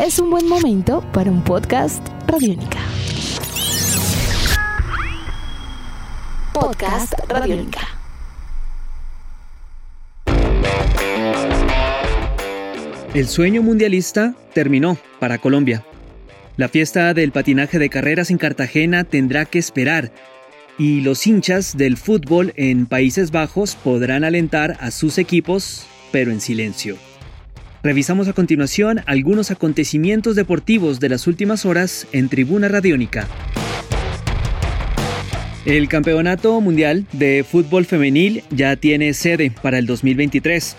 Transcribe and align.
es 0.00 0.18
un 0.18 0.30
buen 0.30 0.48
momento 0.48 1.04
para 1.12 1.30
un 1.30 1.44
podcast 1.44 2.06
Radiónica. 2.26 2.78
Podcast 6.54 7.12
Radiónica. 7.28 7.80
El 13.12 13.28
sueño 13.28 13.62
mundialista 13.62 14.34
terminó 14.54 14.96
para 15.18 15.36
Colombia. 15.36 15.84
La 16.56 16.68
fiesta 16.68 17.12
del 17.12 17.30
patinaje 17.30 17.78
de 17.78 17.90
carreras 17.90 18.30
en 18.30 18.38
Cartagena 18.38 19.04
tendrá 19.04 19.44
que 19.44 19.58
esperar 19.58 20.12
y 20.78 21.02
los 21.02 21.26
hinchas 21.26 21.76
del 21.76 21.98
fútbol 21.98 22.54
en 22.56 22.86
Países 22.86 23.32
Bajos 23.32 23.76
podrán 23.76 24.24
alentar 24.24 24.78
a 24.80 24.92
sus 24.92 25.18
equipos, 25.18 25.86
pero 26.10 26.30
en 26.30 26.40
silencio. 26.40 27.09
Revisamos 27.82 28.28
a 28.28 28.34
continuación 28.34 29.00
algunos 29.06 29.50
acontecimientos 29.50 30.36
deportivos 30.36 31.00
de 31.00 31.08
las 31.08 31.26
últimas 31.26 31.64
horas 31.64 32.06
en 32.12 32.28
Tribuna 32.28 32.68
Radiónica. 32.68 33.26
El 35.64 35.88
Campeonato 35.88 36.60
Mundial 36.60 37.06
de 37.12 37.42
Fútbol 37.42 37.86
Femenil 37.86 38.44
ya 38.50 38.76
tiene 38.76 39.14
sede 39.14 39.50
para 39.62 39.78
el 39.78 39.86
2023. 39.86 40.76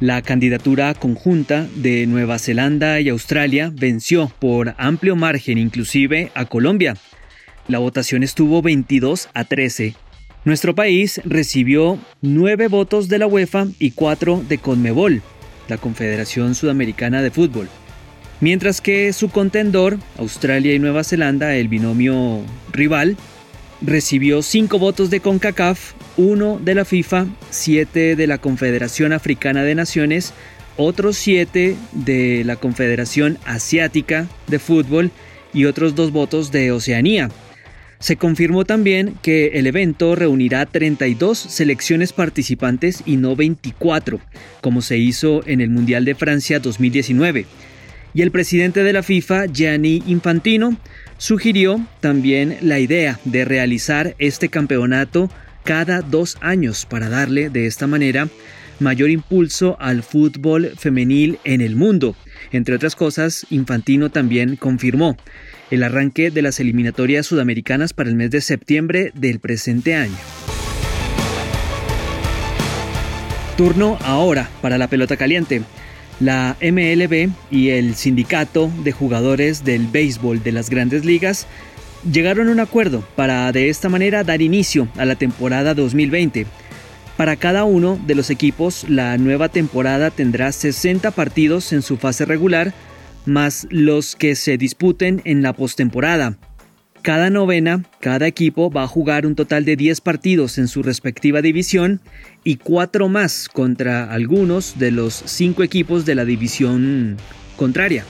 La 0.00 0.20
candidatura 0.20 0.92
conjunta 0.92 1.66
de 1.74 2.06
Nueva 2.06 2.38
Zelanda 2.38 3.00
y 3.00 3.08
Australia 3.08 3.72
venció 3.74 4.30
por 4.38 4.74
amplio 4.76 5.16
margen 5.16 5.56
inclusive 5.56 6.32
a 6.34 6.44
Colombia. 6.44 6.98
La 7.66 7.78
votación 7.78 8.22
estuvo 8.22 8.60
22 8.60 9.30
a 9.32 9.44
13. 9.44 9.94
Nuestro 10.44 10.74
país 10.74 11.20
recibió 11.24 11.98
9 12.20 12.68
votos 12.68 13.08
de 13.08 13.18
la 13.18 13.26
UEFA 13.26 13.68
y 13.78 13.92
4 13.92 14.44
de 14.46 14.58
Conmebol, 14.58 15.22
la 15.68 15.78
Confederación 15.78 16.54
Sudamericana 16.54 17.22
de 17.22 17.30
Fútbol. 17.30 17.68
Mientras 18.40 18.80
que 18.80 19.12
su 19.12 19.30
contendor, 19.30 19.98
Australia 20.18 20.74
y 20.74 20.78
Nueva 20.78 21.04
Zelanda, 21.04 21.54
el 21.54 21.68
binomio 21.68 22.42
rival, 22.72 23.16
recibió 23.80 24.42
5 24.42 24.78
votos 24.78 25.10
de 25.10 25.20
CONCACAF, 25.20 25.92
1 26.16 26.60
de 26.62 26.74
la 26.74 26.84
FIFA, 26.84 27.26
7 27.50 28.16
de 28.16 28.26
la 28.26 28.38
Confederación 28.38 29.12
Africana 29.12 29.62
de 29.62 29.74
Naciones, 29.74 30.32
otros 30.76 31.16
7 31.16 31.76
de 31.92 32.42
la 32.44 32.56
Confederación 32.56 33.38
Asiática 33.46 34.28
de 34.46 34.58
Fútbol 34.58 35.10
y 35.54 35.64
otros 35.64 35.94
2 35.94 36.12
votos 36.12 36.52
de 36.52 36.72
Oceanía. 36.72 37.30
Se 37.98 38.16
confirmó 38.16 38.64
también 38.64 39.14
que 39.22 39.52
el 39.54 39.66
evento 39.66 40.14
reunirá 40.14 40.66
32 40.66 41.38
selecciones 41.38 42.12
participantes 42.12 43.02
y 43.06 43.16
no 43.16 43.36
24, 43.36 44.20
como 44.60 44.82
se 44.82 44.98
hizo 44.98 45.46
en 45.46 45.60
el 45.60 45.70
Mundial 45.70 46.04
de 46.04 46.14
Francia 46.14 46.60
2019. 46.60 47.46
Y 48.12 48.22
el 48.22 48.30
presidente 48.30 48.82
de 48.82 48.92
la 48.92 49.02
FIFA, 49.02 49.46
Gianni 49.46 50.02
Infantino, 50.06 50.76
sugirió 51.18 51.86
también 52.00 52.58
la 52.60 52.78
idea 52.78 53.18
de 53.24 53.44
realizar 53.44 54.14
este 54.18 54.48
campeonato 54.48 55.30
cada 55.64 56.00
dos 56.00 56.36
años 56.40 56.86
para 56.86 57.08
darle 57.08 57.50
de 57.50 57.66
esta 57.66 57.86
manera 57.86 58.28
mayor 58.78 59.10
impulso 59.10 59.76
al 59.80 60.02
fútbol 60.02 60.72
femenil 60.76 61.38
en 61.44 61.60
el 61.60 61.76
mundo. 61.76 62.16
Entre 62.52 62.74
otras 62.74 62.94
cosas, 62.94 63.46
Infantino 63.50 64.10
también 64.10 64.56
confirmó 64.56 65.16
el 65.70 65.82
arranque 65.82 66.30
de 66.30 66.42
las 66.42 66.60
eliminatorias 66.60 67.26
sudamericanas 67.26 67.92
para 67.92 68.08
el 68.08 68.16
mes 68.16 68.30
de 68.30 68.40
septiembre 68.40 69.12
del 69.14 69.40
presente 69.40 69.94
año. 69.94 70.16
Turno 73.56 73.98
ahora 74.02 74.50
para 74.60 74.78
la 74.78 74.88
pelota 74.88 75.16
caliente. 75.16 75.62
La 76.20 76.56
MLB 76.62 77.30
y 77.50 77.70
el 77.70 77.94
sindicato 77.94 78.70
de 78.84 78.92
jugadores 78.92 79.64
del 79.64 79.86
béisbol 79.86 80.42
de 80.42 80.52
las 80.52 80.70
grandes 80.70 81.04
ligas 81.04 81.46
llegaron 82.10 82.48
a 82.48 82.52
un 82.52 82.60
acuerdo 82.60 83.04
para 83.16 83.50
de 83.52 83.68
esta 83.68 83.88
manera 83.88 84.24
dar 84.24 84.40
inicio 84.42 84.88
a 84.96 85.04
la 85.04 85.16
temporada 85.16 85.74
2020. 85.74 86.46
Para 87.16 87.36
cada 87.36 87.64
uno 87.64 87.98
de 88.06 88.14
los 88.14 88.28
equipos, 88.28 88.84
la 88.90 89.16
nueva 89.16 89.48
temporada 89.48 90.10
tendrá 90.10 90.52
60 90.52 91.10
partidos 91.12 91.72
en 91.72 91.80
su 91.80 91.96
fase 91.96 92.26
regular, 92.26 92.74
más 93.24 93.66
los 93.70 94.16
que 94.16 94.36
se 94.36 94.58
disputen 94.58 95.22
en 95.24 95.40
la 95.40 95.54
postemporada. 95.54 96.36
Cada 97.00 97.30
novena, 97.30 97.84
cada 98.00 98.26
equipo 98.26 98.70
va 98.70 98.82
a 98.82 98.88
jugar 98.88 99.24
un 99.24 99.34
total 99.34 99.64
de 99.64 99.76
10 99.76 100.02
partidos 100.02 100.58
en 100.58 100.68
su 100.68 100.82
respectiva 100.82 101.40
división 101.40 102.00
y 102.44 102.56
4 102.56 103.08
más 103.08 103.48
contra 103.48 104.12
algunos 104.12 104.78
de 104.78 104.90
los 104.90 105.22
5 105.24 105.62
equipos 105.62 106.04
de 106.04 106.16
la 106.16 106.26
división 106.26 107.16
contraria. 107.56 108.04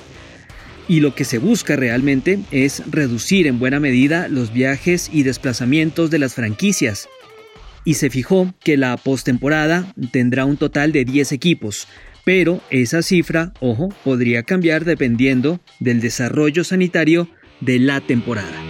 Y 0.88 1.00
lo 1.00 1.14
que 1.14 1.24
se 1.24 1.38
busca 1.38 1.76
realmente 1.76 2.40
es 2.50 2.82
reducir 2.90 3.46
en 3.46 3.58
buena 3.58 3.78
medida 3.80 4.28
los 4.28 4.52
viajes 4.52 5.10
y 5.12 5.22
desplazamientos 5.22 6.10
de 6.10 6.18
las 6.18 6.34
franquicias. 6.34 7.08
Y 7.86 7.94
se 7.94 8.10
fijó 8.10 8.52
que 8.62 8.76
la 8.76 8.96
postemporada 8.98 9.94
tendrá 10.10 10.44
un 10.44 10.58
total 10.58 10.92
de 10.92 11.04
10 11.04 11.32
equipos, 11.32 11.86
pero 12.24 12.60
esa 12.70 13.00
cifra, 13.00 13.52
ojo, 13.60 13.88
podría 14.02 14.42
cambiar 14.42 14.84
dependiendo 14.84 15.60
del 15.78 16.00
desarrollo 16.00 16.64
sanitario 16.64 17.28
de 17.60 17.78
la 17.78 18.00
temporada. 18.00 18.60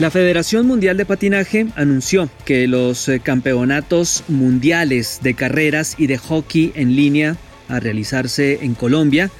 La 0.00 0.10
Federación 0.10 0.66
Mundial 0.66 0.96
de 0.96 1.06
Patinaje 1.06 1.68
anunció 1.76 2.28
que 2.44 2.66
los 2.66 3.08
eh, 3.08 3.20
campeonatos 3.20 4.24
mundiales 4.26 5.20
de 5.22 5.34
carreras 5.34 5.94
y 5.98 6.08
de 6.08 6.18
hockey 6.18 6.72
en 6.74 6.96
línea 6.96 7.36
a 7.68 7.78
realizarse 7.78 8.58
en 8.62 8.74
Colombia 8.74 9.30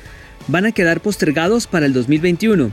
van 0.46 0.66
a 0.66 0.72
quedar 0.72 1.00
postergados 1.00 1.66
para 1.66 1.86
el 1.86 1.92
2021. 1.92 2.70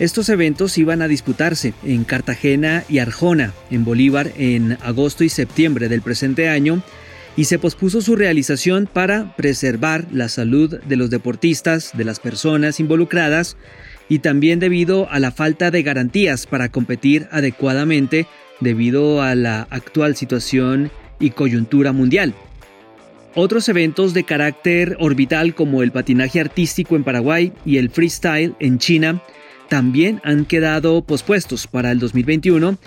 Estos 0.00 0.28
eventos 0.28 0.76
iban 0.76 1.02
a 1.02 1.08
disputarse 1.08 1.72
en 1.84 2.02
Cartagena 2.02 2.82
y 2.88 2.98
Arjona, 2.98 3.52
en 3.70 3.84
Bolívar, 3.84 4.32
en 4.36 4.76
agosto 4.82 5.22
y 5.22 5.28
septiembre 5.28 5.88
del 5.88 6.02
presente 6.02 6.48
año, 6.48 6.82
y 7.36 7.44
se 7.44 7.60
pospuso 7.60 8.00
su 8.00 8.16
realización 8.16 8.88
para 8.92 9.36
preservar 9.36 10.04
la 10.12 10.28
salud 10.28 10.80
de 10.80 10.96
los 10.96 11.10
deportistas, 11.10 11.92
de 11.94 12.04
las 12.04 12.18
personas 12.18 12.80
involucradas, 12.80 13.56
y 14.08 14.18
también 14.18 14.58
debido 14.58 15.08
a 15.10 15.20
la 15.20 15.30
falta 15.30 15.70
de 15.70 15.84
garantías 15.84 16.46
para 16.46 16.70
competir 16.70 17.28
adecuadamente 17.30 18.26
debido 18.60 19.22
a 19.22 19.36
la 19.36 19.62
actual 19.70 20.16
situación 20.16 20.90
y 21.20 21.30
coyuntura 21.30 21.92
mundial. 21.92 22.34
Otros 23.36 23.68
eventos 23.68 24.12
de 24.12 24.24
carácter 24.24 24.96
orbital 24.98 25.54
como 25.54 25.82
el 25.82 25.92
patinaje 25.92 26.40
artístico 26.40 26.96
en 26.96 27.04
Paraguay 27.04 27.52
y 27.64 27.78
el 27.78 27.90
freestyle 27.90 28.54
en 28.58 28.78
China 28.78 29.22
también 29.68 30.20
han 30.24 30.44
quedado 30.44 31.02
pospuestos 31.02 31.66
para 31.66 31.90
el 31.90 31.98
2021, 31.98 32.78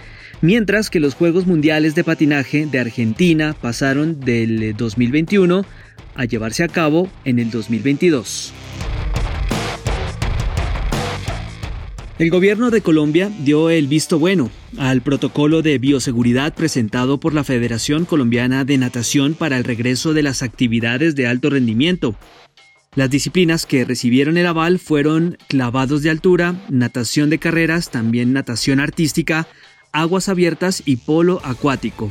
mientras 0.42 0.90
que 0.90 1.00
los 1.00 1.16
Juegos 1.16 1.48
Mundiales 1.48 1.96
de 1.96 2.04
Patinaje 2.04 2.66
de 2.66 2.80
Argentina 2.80 3.56
pasaron 3.60 4.20
del 4.20 4.76
2021 4.76 5.66
a 6.16 6.26
llevarse 6.26 6.64
a 6.64 6.68
cabo 6.68 7.10
en 7.26 7.40
el 7.40 7.52
2022. 7.52 8.54
El 12.20 12.32
gobierno 12.32 12.72
de 12.72 12.82
Colombia 12.82 13.30
dio 13.44 13.70
el 13.70 13.86
visto 13.86 14.18
bueno 14.18 14.50
al 14.80 15.02
protocolo 15.02 15.62
de 15.62 15.78
bioseguridad 15.78 16.56
presentado 16.56 17.20
por 17.20 17.36
la 17.36 17.44
Federación 17.44 18.06
Colombiana 18.06 18.66
de 18.66 18.80
Natación 18.80 19.36
para 19.36 19.56
el 19.56 19.64
regreso 19.64 20.16
de 20.16 20.24
las 20.24 20.42
actividades 20.42 21.16
de 21.16 21.28
alto 21.28 21.52
rendimiento. 21.52 22.16
Las 22.98 23.12
disciplinas 23.12 23.68
que 23.68 23.86
recibieron 23.86 24.38
el 24.38 24.48
aval 24.48 24.80
fueron 24.80 25.38
clavados 25.50 26.02
de 26.02 26.10
altura, 26.10 26.56
natación 26.68 27.30
de 27.30 27.38
carreras, 27.38 27.92
también 27.92 28.34
natación 28.34 28.80
artística, 28.80 29.48
aguas 29.92 30.30
abiertas 30.30 30.82
y 30.84 30.96
polo 30.96 31.40
acuático. 31.44 32.10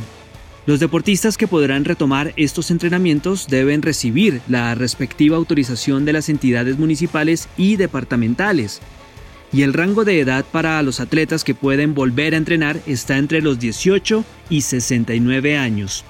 Los 0.65 0.79
deportistas 0.79 1.37
que 1.37 1.49
podrán 1.49 1.85
retomar 1.85 2.33
estos 2.37 2.71
entrenamientos 2.71 3.49
deben 3.49 3.83
recibir 3.83 4.41
la 4.47 4.77
respectiva 4.77 5.37
autorización 5.37 6.05
de 6.05 6.13
las 6.13 6.29
entidades 6.29 6.79
municipales 6.79 7.49
y 7.57 7.75
departamentales 7.75 8.81
y 9.53 9.63
el 9.63 9.73
rango 9.73 10.05
de 10.05 10.21
edad 10.21 10.45
para 10.53 10.81
los 10.85 11.01
atletas 11.01 11.43
que 11.43 11.57
pueden 11.57 11.95
volver 11.95 12.33
a 12.33 12.37
entrenar 12.37 12.79
está 12.87 13.19
entre 13.19 13.43
los 13.43 13.59
18 13.59 14.25
y 14.51 14.61
69 14.61 15.59
años. 15.59 16.05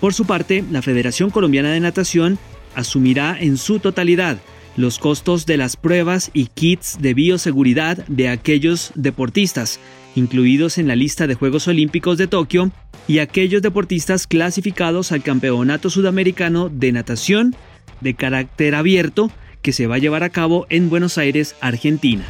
Por 0.00 0.14
su 0.14 0.24
parte, 0.24 0.64
la 0.70 0.80
Federación 0.80 1.28
Colombiana 1.28 1.70
de 1.70 1.80
Natación 1.80 2.38
asumirá 2.76 3.36
en 3.38 3.56
su 3.56 3.80
totalidad 3.80 4.38
los 4.76 4.98
costos 4.98 5.46
de 5.46 5.56
las 5.56 5.76
pruebas 5.76 6.30
y 6.34 6.46
kits 6.46 6.98
de 7.00 7.14
bioseguridad 7.14 8.06
de 8.06 8.28
aquellos 8.28 8.92
deportistas 8.94 9.80
incluidos 10.14 10.78
en 10.78 10.88
la 10.88 10.96
lista 10.96 11.26
de 11.26 11.34
Juegos 11.34 11.68
Olímpicos 11.68 12.18
de 12.18 12.26
Tokio 12.26 12.70
y 13.08 13.18
aquellos 13.18 13.62
deportistas 13.62 14.26
clasificados 14.26 15.12
al 15.12 15.22
Campeonato 15.22 15.90
Sudamericano 15.90 16.68
de 16.68 16.92
Natación 16.92 17.54
de 18.00 18.14
carácter 18.14 18.74
abierto 18.74 19.30
que 19.62 19.72
se 19.72 19.86
va 19.86 19.96
a 19.96 19.98
llevar 19.98 20.22
a 20.22 20.30
cabo 20.30 20.66
en 20.70 20.88
Buenos 20.90 21.18
Aires, 21.18 21.56
Argentina. 21.60 22.24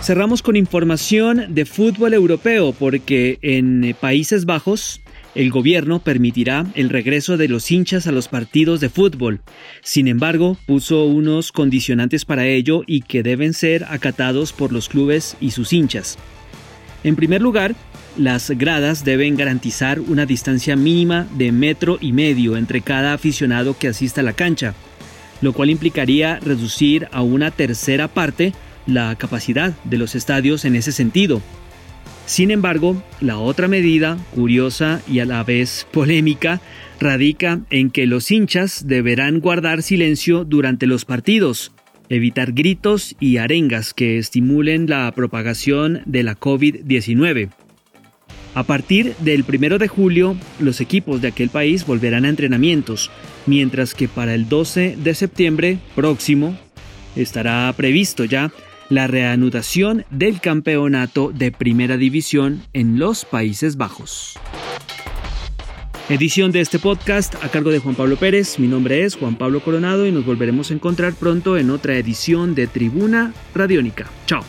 Cerramos 0.00 0.42
con 0.42 0.56
información 0.56 1.54
de 1.54 1.64
fútbol 1.64 2.14
europeo 2.14 2.72
porque 2.72 3.38
en 3.42 3.94
Países 4.00 4.46
Bajos 4.46 5.00
el 5.34 5.50
gobierno 5.50 5.98
permitirá 6.00 6.66
el 6.74 6.90
regreso 6.90 7.36
de 7.36 7.48
los 7.48 7.70
hinchas 7.70 8.06
a 8.06 8.12
los 8.12 8.28
partidos 8.28 8.80
de 8.80 8.88
fútbol. 8.88 9.40
Sin 9.82 10.08
embargo, 10.08 10.56
puso 10.66 11.04
unos 11.04 11.52
condicionantes 11.52 12.24
para 12.24 12.46
ello 12.46 12.82
y 12.86 13.00
que 13.02 13.22
deben 13.22 13.54
ser 13.54 13.84
acatados 13.84 14.52
por 14.52 14.72
los 14.72 14.88
clubes 14.88 15.36
y 15.40 15.52
sus 15.52 15.72
hinchas. 15.72 16.18
En 17.04 17.16
primer 17.16 17.40
lugar, 17.42 17.74
las 18.16 18.50
gradas 18.50 19.04
deben 19.04 19.36
garantizar 19.36 20.00
una 20.00 20.26
distancia 20.26 20.76
mínima 20.76 21.26
de 21.36 21.50
metro 21.50 21.98
y 22.00 22.12
medio 22.12 22.56
entre 22.56 22.82
cada 22.82 23.14
aficionado 23.14 23.76
que 23.78 23.88
asista 23.88 24.20
a 24.20 24.24
la 24.24 24.34
cancha, 24.34 24.74
lo 25.40 25.52
cual 25.52 25.70
implicaría 25.70 26.38
reducir 26.40 27.08
a 27.10 27.22
una 27.22 27.50
tercera 27.50 28.08
parte 28.08 28.52
la 28.86 29.16
capacidad 29.16 29.72
de 29.84 29.98
los 29.98 30.14
estadios 30.14 30.64
en 30.64 30.76
ese 30.76 30.92
sentido. 30.92 31.40
Sin 32.26 32.50
embargo, 32.50 33.02
la 33.20 33.38
otra 33.38 33.68
medida, 33.68 34.16
curiosa 34.34 35.02
y 35.08 35.18
a 35.18 35.24
la 35.24 35.42
vez 35.42 35.86
polémica, 35.90 36.60
radica 37.00 37.60
en 37.70 37.90
que 37.90 38.06
los 38.06 38.30
hinchas 38.30 38.86
deberán 38.86 39.40
guardar 39.40 39.82
silencio 39.82 40.44
durante 40.44 40.86
los 40.86 41.04
partidos, 41.04 41.72
evitar 42.08 42.52
gritos 42.52 43.16
y 43.18 43.38
arengas 43.38 43.92
que 43.92 44.18
estimulen 44.18 44.88
la 44.88 45.10
propagación 45.12 46.02
de 46.06 46.22
la 46.22 46.38
COVID-19. 46.38 47.50
A 48.54 48.64
partir 48.64 49.14
del 49.20 49.44
1 49.48 49.78
de 49.78 49.88
julio, 49.88 50.36
los 50.60 50.80
equipos 50.80 51.22
de 51.22 51.28
aquel 51.28 51.48
país 51.48 51.86
volverán 51.86 52.26
a 52.26 52.28
entrenamientos, 52.28 53.10
mientras 53.46 53.94
que 53.94 54.08
para 54.08 54.34
el 54.34 54.48
12 54.48 54.96
de 55.02 55.14
septiembre 55.14 55.78
próximo 55.96 56.56
estará 57.16 57.72
previsto 57.76 58.24
ya 58.24 58.52
la 58.92 59.06
reanudación 59.06 60.04
del 60.10 60.40
campeonato 60.40 61.30
de 61.32 61.50
Primera 61.50 61.96
División 61.96 62.62
en 62.74 62.98
los 62.98 63.24
Países 63.24 63.76
Bajos. 63.76 64.38
Edición 66.08 66.52
de 66.52 66.60
este 66.60 66.78
podcast 66.78 67.42
a 67.42 67.48
cargo 67.48 67.70
de 67.70 67.78
Juan 67.78 67.94
Pablo 67.94 68.16
Pérez. 68.16 68.58
Mi 68.58 68.68
nombre 68.68 69.04
es 69.04 69.16
Juan 69.16 69.36
Pablo 69.36 69.60
Coronado 69.60 70.06
y 70.06 70.12
nos 70.12 70.26
volveremos 70.26 70.70
a 70.70 70.74
encontrar 70.74 71.14
pronto 71.14 71.56
en 71.56 71.70
otra 71.70 71.94
edición 71.94 72.54
de 72.54 72.66
Tribuna 72.66 73.32
Radiónica. 73.54 74.06
Chao. 74.26 74.44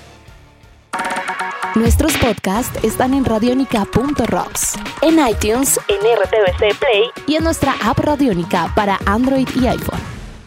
Nuestros 1.75 2.15
podcasts 2.17 2.83
están 2.83 3.13
en 3.13 3.25
radionica.rocks, 3.25 4.73
en 5.01 5.19
iTunes, 5.25 5.79
en 5.87 5.97
RTVC 5.97 6.77
Play 6.77 7.03
y 7.27 7.35
en 7.35 7.43
nuestra 7.45 7.75
app 7.83 7.97
Radionica 7.97 8.71
para 8.75 8.99
Android 9.05 9.47
y 9.55 9.67
iPhone. 9.67 10.01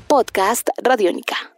Podcast 0.06 0.68
Radionica. 0.82 1.55